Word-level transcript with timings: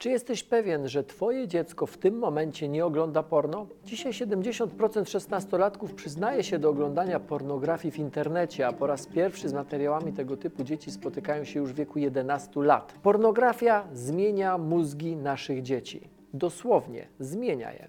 Czy 0.00 0.10
jesteś 0.10 0.42
pewien, 0.42 0.88
że 0.88 1.04
Twoje 1.04 1.48
dziecko 1.48 1.86
w 1.86 1.98
tym 1.98 2.18
momencie 2.18 2.68
nie 2.68 2.86
ogląda 2.86 3.22
porno? 3.22 3.66
Dzisiaj 3.84 4.12
70% 4.12 5.08
szesnastolatków 5.08 5.94
przyznaje 5.94 6.44
się 6.44 6.58
do 6.58 6.70
oglądania 6.70 7.20
pornografii 7.20 7.92
w 7.92 7.98
internecie, 7.98 8.66
a 8.66 8.72
po 8.72 8.86
raz 8.86 9.06
pierwszy 9.06 9.48
z 9.48 9.52
materiałami 9.52 10.12
tego 10.12 10.36
typu 10.36 10.64
dzieci 10.64 10.90
spotykają 10.90 11.44
się 11.44 11.60
już 11.60 11.72
w 11.72 11.74
wieku 11.74 11.98
11 11.98 12.50
lat. 12.56 12.94
Pornografia 13.02 13.88
zmienia 13.92 14.58
mózgi 14.58 15.16
naszych 15.16 15.62
dzieci. 15.62 16.19
Dosłownie 16.34 17.08
zmienia 17.20 17.72
je. 17.72 17.88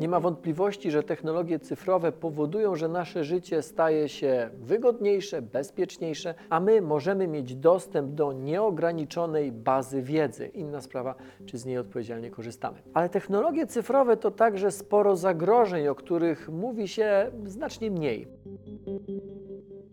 Nie 0.00 0.08
ma 0.08 0.20
wątpliwości, 0.20 0.90
że 0.90 1.02
technologie 1.02 1.58
cyfrowe 1.58 2.12
powodują, 2.12 2.76
że 2.76 2.88
nasze 2.88 3.24
życie 3.24 3.62
staje 3.62 4.08
się 4.08 4.50
wygodniejsze, 4.54 5.42
bezpieczniejsze, 5.42 6.34
a 6.50 6.60
my 6.60 6.80
możemy 6.80 7.28
mieć 7.28 7.54
dostęp 7.54 8.14
do 8.14 8.32
nieograniczonej 8.32 9.52
bazy 9.52 10.02
wiedzy. 10.02 10.46
Inna 10.46 10.80
sprawa, 10.80 11.14
czy 11.46 11.58
z 11.58 11.66
niej 11.66 11.78
odpowiedzialnie 11.78 12.30
korzystamy. 12.30 12.78
Ale 12.94 13.08
technologie 13.08 13.66
cyfrowe 13.66 14.16
to 14.16 14.30
także 14.30 14.70
sporo 14.70 15.16
zagrożeń, 15.16 15.88
o 15.88 15.94
których 15.94 16.48
mówi 16.48 16.88
się 16.88 17.30
znacznie 17.44 17.90
mniej. 17.90 18.28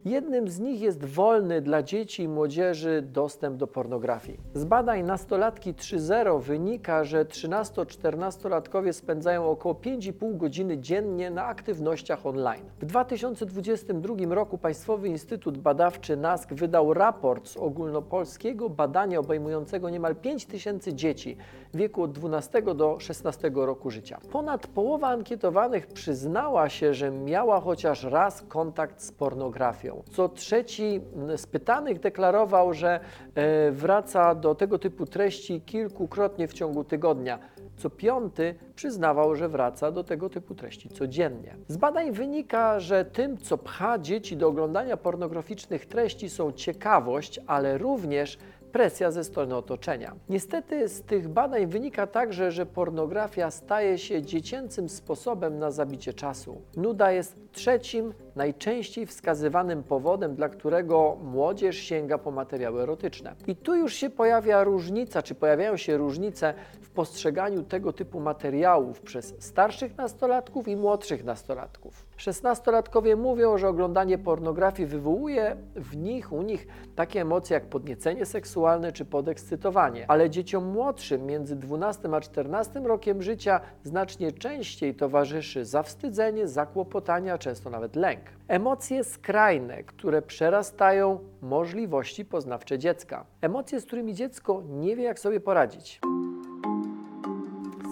Jednym 0.10 0.48
z 0.48 0.60
nich 0.60 0.82
jest 0.82 1.06
wolny 1.06 1.62
dla 1.62 1.84
dzieci 1.84 2.24
i 2.24 2.28
młodzieży 2.28 3.02
dostęp 3.02 3.58
do 3.58 3.68
pornografii. 3.68 4.40
Z 4.54 4.66
badań 4.66 5.04
nastolatki 5.04 5.74
3.0 5.74 6.42
wynika, 6.42 7.04
że 7.04 7.26
13-14-latkowie 7.26 8.94
spędzają 8.94 9.50
około 9.50 9.76
5,5 9.76 10.38
godziny 10.38 10.78
dziennie 10.78 11.32
na 11.32 11.46
aktywnościach 11.46 12.26
online. 12.26 12.64
W 12.80 12.86
2022 12.86 14.16
roku 14.36 14.58
Państwowy 14.58 15.08
Instytut 15.08 15.58
Badawczy 15.58 16.18
NASK 16.18 16.54
wydał 16.54 16.94
raport 16.94 17.48
z 17.48 17.58
ogólnopolskiego 17.58 18.70
badania 18.70 19.20
obejmującego 19.20 19.90
niemal 19.90 20.16
5 20.16 20.46
tysięcy 20.46 20.94
dzieci 20.94 21.38
w 21.74 21.78
wieku 21.78 22.04
od 22.04 22.12
12 22.12 22.62
do 22.62 23.00
16 23.00 23.52
roku 23.56 23.90
życia. 23.90 24.20
Ponad 24.32 24.68
połowa 24.68 25.08
ankietowanych 25.08 25.88
przyznała 25.88 26.70
się, 26.70 26.94
że 26.94 27.12
miała 27.12 27.62
chociaż 27.62 28.04
raz 28.04 28.42
kontakt 28.42 29.02
z 29.02 29.12
pornografią. 29.12 29.99
Co 30.12 30.30
trzeci 30.30 31.02
z 31.36 31.48
pytanych 31.48 32.00
deklarował, 32.00 32.74
że 32.74 33.00
e, 33.36 33.72
wraca 33.72 34.36
do 34.36 34.56
tego 34.56 34.80
typu 34.80 35.06
treści 35.06 35.62
kilkukrotnie 35.62 36.48
w 36.48 36.54
ciągu 36.54 36.84
tygodnia. 36.84 37.40
Co 37.78 37.90
piąty 37.90 38.56
przyznawał, 38.76 39.36
że 39.36 39.50
wraca 39.50 39.92
do 39.92 40.04
tego 40.04 40.30
typu 40.30 40.56
treści 40.56 40.90
codziennie. 40.90 41.56
Z 41.68 41.78
badań 41.78 42.12
wynika, 42.12 42.80
że 42.80 43.06
tym, 43.06 43.38
co 43.38 43.58
pcha 43.58 44.00
dzieci 44.00 44.38
do 44.38 44.48
oglądania 44.48 44.98
pornograficznych 44.98 45.86
treści, 45.86 46.30
są 46.30 46.52
ciekawość, 46.52 47.40
ale 47.48 47.78
również 47.78 48.38
presja 48.72 49.12
ze 49.12 49.24
strony 49.24 49.56
otoczenia. 49.56 50.16
Niestety 50.30 50.88
z 50.88 51.02
tych 51.02 51.28
badań 51.28 51.68
wynika 51.68 52.08
także, 52.08 52.52
że 52.52 52.66
pornografia 52.66 53.52
staje 53.52 53.98
się 53.98 54.22
dziecięcym 54.22 54.90
sposobem 54.90 55.60
na 55.60 55.72
zabicie 55.72 56.14
czasu. 56.14 56.62
Nuda 56.78 57.12
jest 57.12 57.38
trzecim, 57.52 58.14
najczęściej 58.40 59.06
wskazywanym 59.06 59.84
powodem, 59.84 60.36
dla 60.36 60.50
którego 60.50 61.18
młodzież 61.24 61.78
sięga 61.78 62.18
po 62.18 62.32
materiały 62.32 62.82
erotyczne. 62.82 63.36
I 63.48 63.56
tu 63.56 63.76
już 63.76 63.94
się 63.94 64.10
pojawia 64.10 64.64
różnica, 64.64 65.22
czy 65.22 65.36
pojawiają 65.36 65.78
się 65.78 65.98
różnice 65.98 66.54
w 66.82 66.90
postrzeganiu 66.90 67.64
tego 67.64 67.94
typu 67.94 68.20
materiałów 68.20 69.02
przez 69.02 69.36
starszych 69.40 69.98
nastolatków 69.98 70.68
i 70.68 70.76
młodszych 70.76 71.24
nastolatków. 71.24 72.06
Szesnastolatkowie 72.18 73.16
mówią, 73.16 73.58
że 73.58 73.68
oglądanie 73.68 74.18
pornografii 74.18 74.88
wywołuje 74.88 75.56
w 75.76 75.98
nich, 75.98 76.32
u 76.34 76.42
nich 76.42 76.68
takie 76.96 77.22
emocje 77.22 77.54
jak 77.54 77.66
podniecenie 77.66 78.26
seksualne 78.26 78.92
czy 78.92 79.06
podekscytowanie, 79.06 80.06
ale 80.12 80.30
dzieciom 80.30 80.66
młodszym 80.66 81.26
między 81.26 81.56
12 81.56 82.10
a 82.14 82.22
14 82.22 82.80
rokiem 82.80 83.22
życia 83.22 83.62
znacznie 83.84 84.32
częściej 84.32 84.96
towarzyszy 84.96 85.66
zawstydzenie, 85.66 86.48
zakłopotania, 86.48 87.38
często 87.38 87.70
nawet 87.70 87.96
lęk. 87.96 88.29
Emocje 88.48 89.04
skrajne, 89.04 89.84
które 89.84 90.22
przerastają 90.22 91.20
możliwości 91.42 92.26
poznawcze 92.26 92.80
dziecka. 92.80 93.26
Emocje, 93.42 93.80
z 93.80 93.86
którymi 93.86 94.14
dziecko 94.14 94.64
nie 94.70 94.96
wie, 94.96 95.04
jak 95.04 95.20
sobie 95.20 95.40
poradzić. 95.40 96.00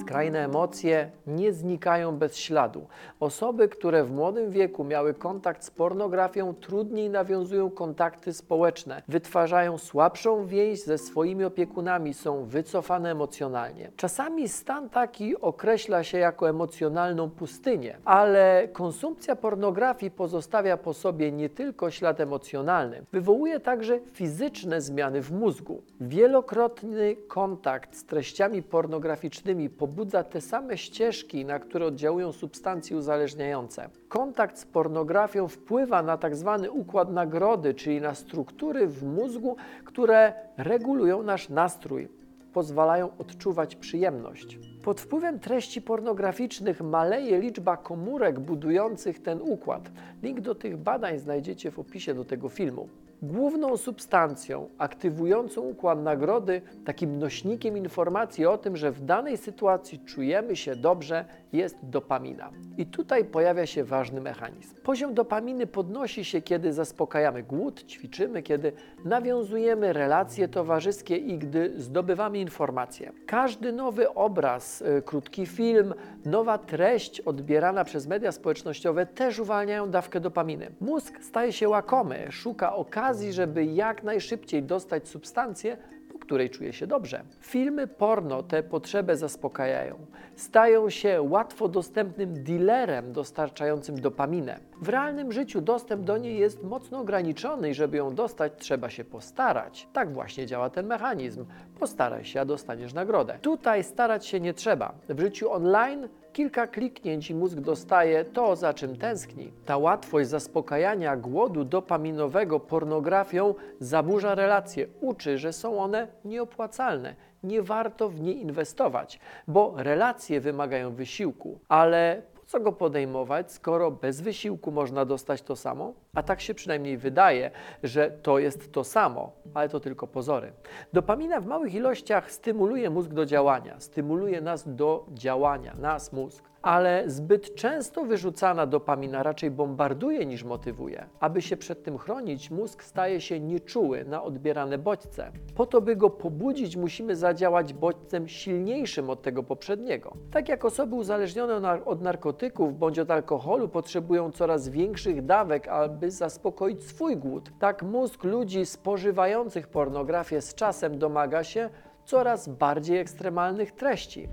Skrajne 0.08 0.46
emocje 0.46 1.12
nie 1.28 1.54
znikają 1.54 2.18
bez 2.18 2.38
śladu. 2.38 2.88
Osoby, 3.20 3.70
które 3.70 4.04
w 4.04 4.12
młodym 4.12 4.52
wieku 4.52 4.84
miały 4.84 5.14
kontakt 5.14 5.64
z 5.64 5.72
pornografią, 5.72 6.54
trudniej 6.54 7.10
nawiązują 7.10 7.70
kontakty 7.70 8.34
społeczne, 8.34 9.02
wytwarzają 9.08 9.78
słabszą 9.78 10.46
więź 10.46 10.84
ze 10.84 10.98
swoimi 10.98 11.44
opiekunami, 11.44 12.14
są 12.14 12.46
wycofane 12.46 13.12
emocjonalnie. 13.12 13.92
Czasami 13.96 14.50
stan 14.50 14.90
taki 14.90 15.42
określa 15.42 16.04
się 16.04 16.18
jako 16.18 16.50
emocjonalną 16.50 17.30
pustynię, 17.30 17.98
ale 18.06 18.68
konsumpcja 18.74 19.36
pornografii 19.36 20.12
pozostawia 20.12 20.78
po 20.78 20.94
sobie 20.94 21.32
nie 21.32 21.50
tylko 21.50 21.92
ślad 21.92 22.20
emocjonalny, 22.20 23.06
wywołuje 23.12 23.60
także 23.60 24.00
fizyczne 24.14 24.82
zmiany 24.82 25.22
w 25.22 25.32
mózgu. 25.32 25.82
Wielokrotny 26.02 27.16
kontakt 27.16 27.96
z 27.96 28.06
treściami 28.06 28.64
pornograficznymi 28.64 29.70
pobudza 29.70 29.97
te 30.06 30.42
same 30.42 30.78
ścieżki, 30.78 31.46
na 31.46 31.60
które 31.60 31.86
oddziałują 31.86 32.32
substancje 32.32 32.98
uzależniające. 32.98 33.90
Kontakt 34.08 34.58
z 34.58 34.66
pornografią 34.66 35.48
wpływa 35.48 36.04
na 36.04 36.18
tak 36.18 36.36
zwany 36.36 36.72
układ 36.72 37.12
nagrody, 37.12 37.74
czyli 37.74 38.02
na 38.02 38.16
struktury 38.16 38.88
w 38.88 39.04
mózgu, 39.04 39.56
które 39.86 40.34
regulują 40.58 41.24
nasz 41.24 41.50
nastrój, 41.50 42.08
pozwalają 42.54 43.10
odczuwać 43.18 43.76
przyjemność. 43.76 44.60
Pod 44.84 45.02
wpływem 45.02 45.40
treści 45.40 45.82
pornograficznych 45.82 46.82
maleje 46.82 47.40
liczba 47.40 47.78
komórek 47.78 48.40
budujących 48.40 49.22
ten 49.22 49.42
układ. 49.42 49.92
Link 50.24 50.42
do 50.42 50.56
tych 50.56 50.78
badań 50.78 51.20
znajdziecie 51.20 51.72
w 51.72 51.80
opisie 51.80 52.14
do 52.14 52.26
tego 52.26 52.50
filmu. 52.50 52.90
Główną 53.22 53.78
substancją 53.78 54.70
aktywującą 54.78 55.62
układ 55.62 56.04
nagrody, 56.04 56.62
takim 56.86 57.20
nośnikiem 57.20 57.78
informacji 57.78 58.46
o 58.46 58.58
tym, 58.58 58.78
że 58.78 58.92
w 58.92 59.06
danej 59.06 59.38
sytuacji 59.38 60.00
czujemy 60.00 60.56
się 60.56 60.76
dobrze, 60.76 61.26
jest 61.54 61.78
dopamina. 61.84 62.52
I 62.78 62.86
tutaj 62.86 63.26
pojawia 63.26 63.66
się 63.66 63.84
ważny 63.84 64.22
mechanizm. 64.22 64.76
Poziom 64.84 65.14
dopaminy 65.14 65.68
podnosi 65.68 66.26
się, 66.26 66.42
kiedy 66.42 66.74
zaspokajamy 66.74 67.44
głód, 67.44 67.84
ćwiczymy, 67.84 68.44
kiedy 68.44 68.72
nawiązujemy 69.06 69.94
relacje 69.94 70.48
towarzyskie 70.48 71.18
i 71.18 71.38
gdy 71.38 71.74
zdobywamy 71.78 72.40
informacje. 72.40 73.12
Każdy 73.26 73.72
nowy 73.72 74.14
obraz, 74.14 74.82
y, 74.82 75.02
krótki 75.06 75.46
film, 75.46 75.94
nowa 76.26 76.58
treść 76.58 77.22
odbierana 77.22 77.84
przez 77.84 78.08
media 78.08 78.32
społecznościowe 78.32 79.06
też 79.06 79.40
uwalniają 79.40 79.90
dawkę 79.90 80.20
dopaminy. 80.20 80.72
Mózg 80.80 81.20
staje 81.22 81.54
się 81.54 81.70
łakomy, 81.70 82.28
szuka 82.32 82.76
okazji, 82.76 83.07
żeby 83.32 83.66
jak 83.66 84.04
najszybciej 84.04 84.64
dostać 84.64 85.08
substancję, 85.08 85.78
po 86.14 86.20
której 86.20 86.50
czuje 86.50 86.74
się 86.74 86.88
dobrze. 86.88 87.24
Filmy 87.42 87.88
porno 87.88 88.44
tę 88.44 88.64
potrzebę 88.64 89.18
zaspokajają. 89.18 90.06
Stają 90.36 90.90
się 90.90 91.22
łatwo 91.22 91.68
dostępnym 91.68 92.44
dealerem 92.44 93.14
dostarczającym 93.14 94.02
dopaminę. 94.02 94.60
W 94.82 94.90
realnym 94.90 95.32
życiu 95.32 95.62
dostęp 95.62 96.04
do 96.04 96.18
niej 96.18 96.40
jest 96.40 96.64
mocno 96.64 97.00
ograniczony 97.00 97.70
i 97.70 97.74
żeby 97.74 97.98
ją 97.98 98.16
dostać, 98.16 98.54
trzeba 98.58 98.90
się 98.90 99.06
postarać. 99.06 99.88
Tak 99.94 100.14
właśnie 100.14 100.46
działa 100.46 100.70
ten 100.70 100.88
mechanizm. 100.88 101.46
Postaraj 101.80 102.26
się, 102.26 102.42
a 102.42 102.46
dostaniesz 102.46 102.94
nagrodę. 102.94 103.40
Tutaj 103.42 103.84
starać 103.84 104.26
się 104.26 104.40
nie 104.40 104.54
trzeba. 104.54 104.94
W 105.10 105.20
życiu 105.20 105.52
online 105.52 106.08
kilka 106.38 106.68
kliknięć 106.68 107.30
i 107.30 107.36
mózg 107.36 107.60
dostaje 107.60 108.26
to, 108.26 108.56
za 108.56 108.74
czym 108.74 108.98
tęskni. 108.98 109.52
Ta 109.66 109.78
łatwość 109.78 110.30
zaspokajania 110.30 111.18
głodu 111.18 111.66
dopaminowego 111.66 112.60
pornografią 112.60 113.56
zaburza 113.80 114.36
relacje, 114.36 114.88
uczy, 115.02 115.38
że 115.38 115.54
są 115.54 115.80
one 115.80 116.08
nieopłacalne. 116.26 117.16
Nie 117.44 117.62
warto 117.62 118.10
w 118.10 118.22
nie 118.22 118.34
inwestować, 118.34 119.20
bo 119.48 119.74
relacje 119.78 120.42
wymagają 120.42 120.94
wysiłku, 120.94 121.60
ale 121.68 122.22
po 122.36 122.46
co 122.46 122.60
go 122.60 122.72
podejmować, 122.72 123.52
skoro 123.52 123.92
bez 123.92 124.22
wysiłku 124.22 124.72
można 124.72 125.06
dostać 125.06 125.42
to 125.42 125.56
samo? 125.56 125.94
A 126.18 126.24
tak 126.24 126.42
się 126.42 126.54
przynajmniej 126.54 126.98
wydaje, 126.98 127.52
że 127.84 128.12
to 128.12 128.40
jest 128.40 128.72
to 128.72 128.84
samo, 128.84 129.32
ale 129.54 129.70
to 129.70 129.80
tylko 129.80 130.08
pozory. 130.08 130.52
Dopamina 130.94 131.42
w 131.42 131.46
małych 131.46 131.74
ilościach 131.74 132.32
stymuluje 132.32 132.90
mózg 132.90 133.12
do 133.14 133.26
działania, 133.26 133.80
stymuluje 133.80 134.42
nas 134.42 134.76
do 134.76 135.06
działania, 135.14 135.74
nas 135.80 136.14
mózg. 136.14 136.44
ale 136.62 137.04
zbyt 137.06 137.56
często 137.56 138.06
wyrzucana 138.06 138.66
dopamina 138.66 139.24
raczej 139.24 139.52
bombarduje 139.52 140.26
niż 140.26 140.44
motywuje. 140.44 141.06
Aby 141.20 141.42
się 141.42 141.58
przed 141.58 141.84
tym 141.84 141.98
chronić, 141.98 142.52
mózg 142.52 142.84
staje 142.84 143.22
się 143.22 143.40
nieczuły 143.40 144.06
na 144.06 144.24
odbierane 144.24 144.78
bodźce. 144.78 145.32
Po 145.56 145.66
to, 145.66 145.82
by 145.82 145.96
go 145.96 146.10
pobudzić, 146.10 146.78
musimy 146.78 147.16
zadziałać 147.16 147.74
bodźcem 147.74 148.28
silniejszym 148.28 149.10
od 149.10 149.22
tego 149.22 149.44
poprzedniego. 149.44 150.14
Tak 150.32 150.50
jak 150.50 150.66
osoby 150.66 150.96
uzależnione 150.96 151.86
od 151.86 152.02
narkotyków 152.02 152.80
bądź 152.80 153.00
od 153.00 153.12
alkoholu 153.12 153.70
potrzebują 153.70 154.32
coraz 154.32 154.70
większych 154.70 155.26
dawek, 155.26 155.68
aby 155.68 156.07
zaspokoić 156.12 156.84
swój 156.84 157.18
głód, 157.18 157.50
tak 157.60 157.84
mózg 157.84 158.24
ludzi 158.24 158.66
spożywających 158.66 159.68
pornografię 159.68 160.42
z 160.42 160.56
czasem 160.56 161.00
domaga 161.00 161.44
się 161.44 161.70
coraz 162.06 162.48
bardziej 162.50 163.00
ekstremalnych 163.00 163.72
treści. 163.72 164.30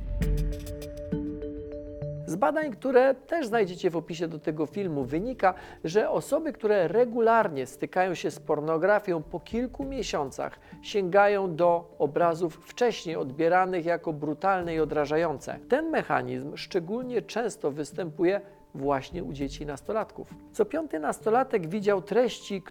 Z 2.26 2.36
badań, 2.36 2.70
które 2.70 3.14
też 3.14 3.46
znajdziecie 3.46 3.90
w 3.90 3.96
opisie 3.96 4.28
do 4.28 4.38
tego 4.38 4.66
filmu, 4.66 5.04
wynika, 5.04 5.54
że 5.84 6.10
osoby, 6.10 6.52
które 6.52 6.88
regularnie 6.88 7.66
stykają 7.66 8.14
się 8.14 8.30
z 8.30 8.40
pornografią 8.40 9.22
po 9.22 9.40
kilku 9.40 9.84
miesiącach, 9.84 10.58
sięgają 10.82 11.56
do 11.56 11.94
obrazów 11.98 12.54
wcześniej 12.54 13.16
odbieranych 13.16 13.84
jako 13.84 14.12
brutalne 14.12 14.74
i 14.74 14.80
odrażające. 14.80 15.58
Ten 15.68 15.90
mechanizm 15.90 16.56
szczególnie 16.56 17.22
często 17.22 17.70
występuje 17.70 18.40
właśnie 18.74 19.24
u 19.24 19.32
dzieci 19.32 19.62
i 19.62 19.66
nastolatków. 19.66 20.34
Co 20.52 20.64
piąty 20.64 20.98
nastolatek 20.98 21.66
widział 21.66 22.02
treści, 22.02 22.62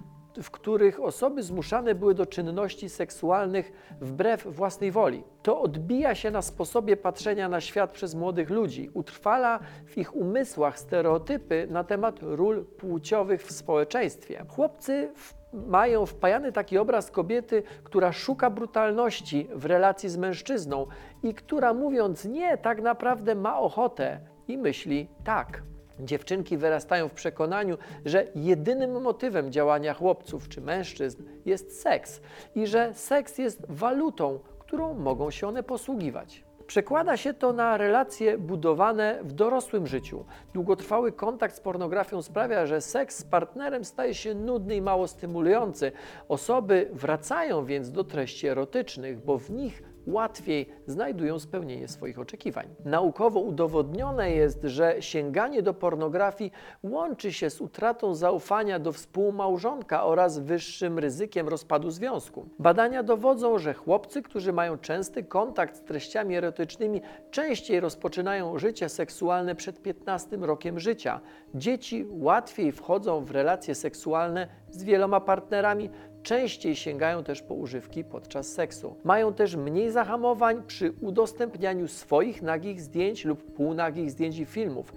w 0.41 0.51
których 0.51 1.03
osoby 1.03 1.43
zmuszane 1.43 1.95
były 1.95 2.13
do 2.15 2.25
czynności 2.25 2.89
seksualnych 2.89 3.71
wbrew 4.01 4.47
własnej 4.47 4.91
woli. 4.91 5.23
To 5.43 5.61
odbija 5.61 6.15
się 6.15 6.31
na 6.31 6.41
sposobie 6.41 6.97
patrzenia 6.97 7.49
na 7.49 7.61
świat 7.61 7.91
przez 7.91 8.15
młodych 8.15 8.49
ludzi, 8.49 8.89
utrwala 8.93 9.59
w 9.85 9.97
ich 9.97 10.15
umysłach 10.15 10.79
stereotypy 10.79 11.67
na 11.69 11.83
temat 11.83 12.19
ról 12.21 12.65
płciowych 12.65 13.43
w 13.43 13.51
społeczeństwie. 13.51 14.45
Chłopcy 14.47 15.13
mają 15.53 16.05
wpajany 16.05 16.51
taki 16.51 16.77
obraz 16.77 17.11
kobiety, 17.11 17.63
która 17.83 18.11
szuka 18.11 18.49
brutalności 18.49 19.47
w 19.55 19.65
relacji 19.65 20.09
z 20.09 20.17
mężczyzną 20.17 20.87
i 21.23 21.33
która 21.33 21.73
mówiąc 21.73 22.25
nie, 22.25 22.57
tak 22.57 22.81
naprawdę 22.81 23.35
ma 23.35 23.59
ochotę 23.59 24.19
i 24.47 24.57
myśli 24.57 25.07
tak. 25.23 25.63
Dziewczynki 25.99 26.57
wyrastają 26.57 27.09
w 27.09 27.13
przekonaniu, 27.13 27.77
że 28.05 28.27
jedynym 28.35 29.01
motywem 29.01 29.51
działania 29.51 29.93
chłopców 29.93 30.49
czy 30.49 30.61
mężczyzn 30.61 31.23
jest 31.45 31.81
seks 31.81 32.21
i 32.55 32.67
że 32.67 32.93
seks 32.93 33.37
jest 33.37 33.65
walutą, 33.69 34.39
którą 34.59 34.93
mogą 34.93 35.31
się 35.31 35.47
one 35.47 35.63
posługiwać. 35.63 36.43
Przekłada 36.67 37.17
się 37.17 37.33
to 37.33 37.53
na 37.53 37.77
relacje 37.77 38.37
budowane 38.37 39.19
w 39.23 39.33
dorosłym 39.33 39.87
życiu. 39.87 40.25
Długotrwały 40.53 41.11
kontakt 41.11 41.55
z 41.55 41.59
pornografią 41.59 42.21
sprawia, 42.21 42.65
że 42.65 42.81
seks 42.81 43.17
z 43.17 43.23
partnerem 43.23 43.85
staje 43.85 44.13
się 44.13 44.35
nudny 44.35 44.75
i 44.75 44.81
mało 44.81 45.07
stymulujący. 45.07 45.91
Osoby 46.29 46.89
wracają 46.93 47.65
więc 47.65 47.91
do 47.91 48.03
treści 48.03 48.47
erotycznych, 48.47 49.25
bo 49.25 49.37
w 49.37 49.49
nich 49.49 49.83
łatwiej 50.07 50.69
znajdują 50.87 51.39
spełnienie 51.39 51.87
swoich 51.87 52.19
oczekiwań. 52.19 52.67
Naukowo 52.85 53.39
udowodnione 53.39 54.31
jest, 54.31 54.59
że 54.63 54.95
sięganie 54.99 55.61
do 55.61 55.73
pornografii 55.73 56.51
łączy 56.83 57.33
się 57.33 57.49
z 57.49 57.61
utratą 57.61 58.15
zaufania 58.15 58.79
do 58.79 58.91
współmałżonka 58.91 60.03
oraz 60.03 60.39
wyższym 60.39 60.99
ryzykiem 60.99 61.47
rozpadu 61.47 61.91
związku. 61.91 62.49
Badania 62.59 63.03
dowodzą, 63.03 63.57
że 63.57 63.73
chłopcy, 63.73 64.21
którzy 64.21 64.53
mają 64.53 64.77
częsty 64.77 65.23
kontakt 65.23 65.75
z 65.75 65.81
treściami 65.81 66.35
erotycznymi, 66.35 67.01
częściej 67.31 67.79
rozpoczynają 67.79 68.57
życie 68.59 68.89
seksualne 68.89 69.55
przed 69.55 69.81
15 69.81 70.37
rokiem 70.37 70.79
życia. 70.79 71.19
Dzieci 71.55 72.05
łatwiej 72.09 72.71
wchodzą 72.71 73.25
w 73.25 73.31
relacje 73.31 73.75
seksualne 73.75 74.47
z 74.73 74.83
wieloma 74.83 75.19
partnerami, 75.19 75.89
częściej 76.23 76.75
sięgają 76.75 77.23
też 77.23 77.41
po 77.41 77.53
używki 77.53 78.03
podczas 78.03 78.47
seksu. 78.47 78.95
Mają 79.03 79.33
też 79.33 79.55
mniej 79.55 79.91
zahamowań 79.91 80.63
przy 80.67 80.93
udostępnianiu 81.01 81.87
swoich 81.87 82.41
nagich 82.41 82.81
zdjęć 82.81 83.25
lub 83.25 83.53
półnagich 83.53 84.11
zdjęć 84.11 84.37
i 84.39 84.45
filmów. 84.45 84.93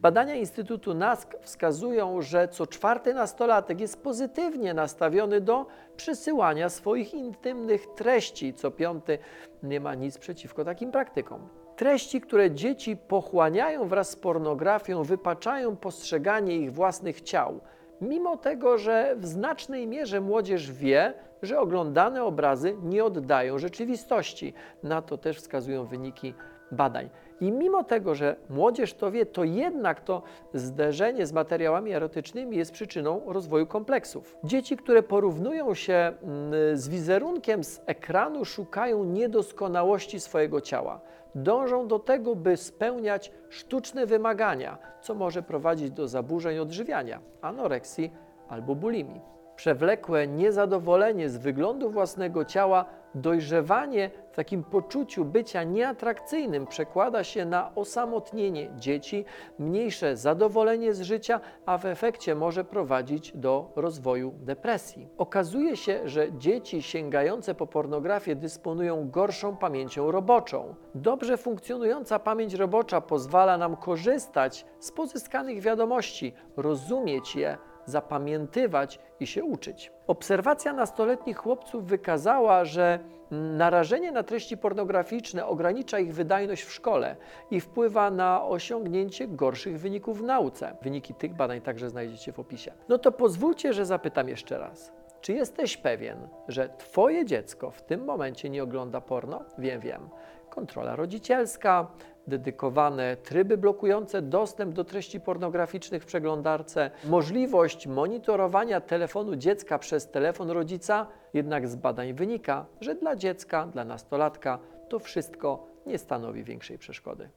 Badania 0.00 0.34
Instytutu 0.34 0.94
NASK 0.94 1.36
wskazują, 1.40 2.22
że 2.22 2.48
co 2.48 2.66
czwarty 2.66 3.14
nastolatek 3.14 3.80
jest 3.80 4.02
pozytywnie 4.02 4.74
nastawiony 4.74 5.40
do 5.40 5.66
przysyłania 5.96 6.68
swoich 6.68 7.14
intymnych 7.14 7.86
treści, 7.86 8.54
co 8.54 8.70
piąty 8.70 9.18
nie 9.62 9.80
ma 9.80 9.94
nic 9.94 10.18
przeciwko 10.18 10.64
takim 10.64 10.92
praktykom. 10.92 11.48
Treści, 11.76 12.20
które 12.20 12.50
dzieci 12.50 12.96
pochłaniają 12.96 13.88
wraz 13.88 14.10
z 14.10 14.16
pornografią, 14.16 15.02
wypaczają 15.02 15.76
postrzeganie 15.76 16.56
ich 16.56 16.72
własnych 16.72 17.20
ciał, 17.20 17.60
mimo 18.00 18.36
tego, 18.36 18.78
że 18.78 19.16
w 19.16 19.26
znacznej 19.26 19.86
mierze 19.86 20.20
młodzież 20.20 20.72
wie, 20.72 21.14
że 21.42 21.60
oglądane 21.60 22.24
obrazy 22.24 22.76
nie 22.82 23.04
oddają 23.04 23.58
rzeczywistości. 23.58 24.54
Na 24.82 25.02
to 25.02 25.18
też 25.18 25.38
wskazują 25.38 25.84
wyniki 25.84 26.34
badań. 26.74 27.10
I 27.40 27.52
mimo 27.52 27.84
tego, 27.84 28.14
że 28.14 28.36
młodzież 28.50 28.94
to 28.94 29.10
wie, 29.10 29.26
to 29.26 29.44
jednak 29.44 30.00
to 30.00 30.22
zderzenie 30.54 31.26
z 31.26 31.32
materiałami 31.32 31.92
erotycznymi 31.92 32.56
jest 32.56 32.72
przyczyną 32.72 33.20
rozwoju 33.26 33.66
kompleksów. 33.66 34.36
Dzieci, 34.44 34.76
które 34.76 35.02
porównują 35.02 35.74
się 35.74 35.94
mm, 35.94 36.76
z 36.76 36.88
wizerunkiem 36.88 37.64
z 37.64 37.80
ekranu, 37.86 38.44
szukają 38.44 39.04
niedoskonałości 39.04 40.20
swojego 40.20 40.60
ciała. 40.60 41.00
Dążą 41.34 41.88
do 41.88 41.98
tego, 41.98 42.36
by 42.36 42.56
spełniać 42.56 43.32
sztuczne 43.48 44.06
wymagania, 44.06 44.78
co 45.00 45.14
może 45.14 45.42
prowadzić 45.42 45.90
do 45.90 46.08
zaburzeń 46.08 46.58
odżywiania, 46.58 47.20
anoreksji 47.40 48.12
albo 48.48 48.74
bulimii. 48.74 49.20
Przewlekłe 49.56 50.26
niezadowolenie 50.26 51.28
z 51.28 51.36
wyglądu 51.36 51.90
własnego 51.90 52.44
ciała, 52.44 52.84
dojrzewanie 53.14 54.10
w 54.34 54.36
takim 54.36 54.64
poczuciu 54.64 55.24
bycia 55.24 55.64
nieatrakcyjnym 55.64 56.66
przekłada 56.66 57.24
się 57.24 57.44
na 57.44 57.74
osamotnienie 57.74 58.70
dzieci, 58.76 59.24
mniejsze 59.58 60.16
zadowolenie 60.16 60.94
z 60.94 61.00
życia, 61.00 61.40
a 61.66 61.78
w 61.78 61.86
efekcie 61.86 62.34
może 62.34 62.64
prowadzić 62.64 63.32
do 63.36 63.72
rozwoju 63.76 64.34
depresji. 64.40 65.08
Okazuje 65.18 65.76
się, 65.76 66.08
że 66.08 66.32
dzieci 66.32 66.82
sięgające 66.82 67.54
po 67.54 67.66
pornografię 67.66 68.36
dysponują 68.36 69.10
gorszą 69.10 69.56
pamięcią 69.56 70.10
roboczą. 70.10 70.74
Dobrze 70.94 71.36
funkcjonująca 71.36 72.18
pamięć 72.18 72.54
robocza 72.54 73.00
pozwala 73.00 73.58
nam 73.58 73.76
korzystać 73.76 74.66
z 74.78 74.92
pozyskanych 74.92 75.60
wiadomości, 75.60 76.32
rozumieć 76.56 77.36
je, 77.36 77.58
zapamiętywać 77.86 78.98
i 79.20 79.26
się 79.26 79.44
uczyć. 79.44 79.92
Obserwacja 80.06 80.72
nastoletnich 80.72 81.36
chłopców 81.36 81.86
wykazała, 81.86 82.64
że 82.64 82.98
narażenie 83.30 84.12
na 84.12 84.22
treści 84.22 84.56
pornograficzne 84.56 85.46
ogranicza 85.46 85.98
ich 85.98 86.14
wydajność 86.14 86.62
w 86.62 86.72
szkole 86.72 87.16
i 87.50 87.60
wpływa 87.60 88.10
na 88.10 88.44
osiągnięcie 88.44 89.28
gorszych 89.28 89.78
wyników 89.80 90.18
w 90.18 90.22
nauce. 90.22 90.76
Wyniki 90.82 91.14
tych 91.14 91.34
badań 91.34 91.60
także 91.60 91.90
znajdziecie 91.90 92.32
w 92.32 92.38
opisie. 92.38 92.72
No 92.88 92.98
to 92.98 93.12
pozwólcie, 93.12 93.72
że 93.72 93.86
zapytam 93.86 94.28
jeszcze 94.28 94.58
raz. 94.58 94.92
Czy 95.20 95.32
jesteś 95.32 95.76
pewien, 95.76 96.28
że 96.48 96.68
Twoje 96.68 97.24
dziecko 97.24 97.70
w 97.70 97.82
tym 97.82 98.04
momencie 98.04 98.50
nie 98.50 98.62
ogląda 98.62 99.00
porno? 99.00 99.44
Wiem, 99.58 99.80
wiem. 99.80 100.08
Kontrola 100.50 100.96
rodzicielska, 100.96 101.86
dedykowane 102.26 103.16
tryby 103.16 103.56
blokujące 103.56 104.22
dostęp 104.22 104.74
do 104.74 104.84
treści 104.84 105.20
pornograficznych 105.20 106.02
w 106.02 106.06
przeglądarce, 106.06 106.90
możliwość 107.04 107.86
monitorowania 107.86 108.80
telefonu 108.80 109.36
dziecka 109.36 109.78
przez 109.78 110.10
telefon 110.10 110.50
rodzica, 110.50 111.06
jednak 111.34 111.68
z 111.68 111.76
badań 111.76 112.12
wynika, 112.12 112.66
że 112.80 112.94
dla 112.94 113.16
dziecka, 113.16 113.66
dla 113.66 113.84
nastolatka 113.84 114.58
to 114.88 114.98
wszystko 114.98 115.66
nie 115.86 115.98
stanowi 115.98 116.44
większej 116.44 116.78
przeszkody. 116.78 117.28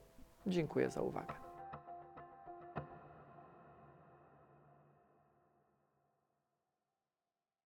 Dziękuję 0.46 0.90
za 0.90 1.02
uwagę. 1.02 1.47